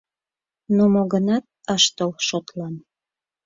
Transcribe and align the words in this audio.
Но 0.75 0.83
мо-гынат 0.93 1.45
ыш 1.75 1.83
тол 1.95 2.13
шотлан. 2.27 2.75